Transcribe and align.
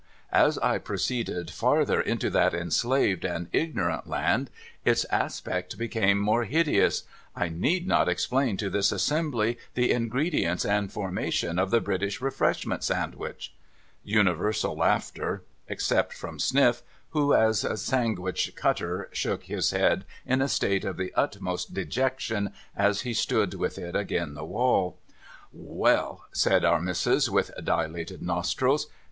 As 0.33 0.57
I 0.57 0.79
proceeded 0.79 1.51
farther 1.51 2.01
into 2.01 2.31
that 2.31 2.55
enslaved 2.55 3.23
and 3.23 3.47
ignorant 3.53 4.07
land, 4.07 4.49
its 4.83 5.05
aspect 5.11 5.77
became 5.77 6.17
more 6.19 6.43
hideous. 6.45 7.03
I 7.35 7.49
need 7.49 7.85
not 7.87 8.09
explain 8.09 8.57
to 8.57 8.71
this 8.71 8.91
assembly 8.91 9.59
the 9.75 9.91
ingredients 9.91 10.65
and 10.65 10.91
formation 10.91 11.59
of 11.59 11.69
the 11.69 11.81
British 11.81 12.19
Refreshment 12.19 12.81
sangwich?' 12.83 13.51
Universal 14.23 14.75
laughter,— 14.75 15.43
except 15.67 16.13
from 16.13 16.39
Sniff, 16.39 16.81
who, 17.11 17.35
as 17.35 17.59
sangwich 17.61 18.55
cutter, 18.55 19.07
shook 19.11 19.43
his 19.43 19.69
head 19.69 20.03
in 20.25 20.41
a 20.41 20.47
state 20.47 20.83
of 20.83 20.97
the 20.97 21.13
utmost 21.13 21.75
dejection 21.75 22.51
as 22.75 23.01
he 23.01 23.13
stood 23.13 23.53
with 23.53 23.77
it 23.77 23.93
a^in 23.93 24.33
the 24.33 24.43
wall. 24.45 24.97
A 25.53 25.57
MALIGNANT 25.57 25.77
MANIAC 25.77 25.77
455_' 25.77 25.77
Well!' 26.01 26.25
said 26.33 26.65
Our 26.65 26.81
Missis, 26.81 27.29
with 27.29 27.51
dilated 27.63 28.23
nostrils. 28.23 28.87